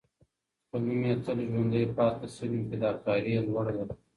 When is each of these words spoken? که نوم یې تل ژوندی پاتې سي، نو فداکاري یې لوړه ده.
که 0.69 0.77
نوم 0.85 0.99
یې 1.07 1.13
تل 1.23 1.37
ژوندی 1.51 1.83
پاتې 1.95 2.27
سي، 2.35 2.45
نو 2.51 2.59
فداکاري 2.69 3.29
یې 3.35 3.41
لوړه 3.47 3.73
ده. 3.87 3.95